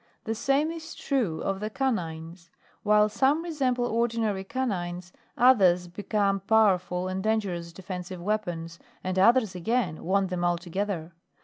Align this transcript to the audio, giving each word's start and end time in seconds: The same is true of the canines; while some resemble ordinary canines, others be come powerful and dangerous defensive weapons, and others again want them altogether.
The 0.23 0.33
same 0.33 0.71
is 0.71 0.95
true 0.95 1.41
of 1.43 1.59
the 1.59 1.69
canines; 1.69 2.49
while 2.81 3.07
some 3.07 3.43
resemble 3.43 3.85
ordinary 3.85 4.43
canines, 4.43 5.13
others 5.37 5.87
be 5.87 6.01
come 6.01 6.39
powerful 6.39 7.07
and 7.07 7.21
dangerous 7.21 7.71
defensive 7.71 8.19
weapons, 8.19 8.79
and 9.03 9.19
others 9.19 9.53
again 9.53 10.03
want 10.03 10.31
them 10.31 10.43
altogether. 10.43 11.13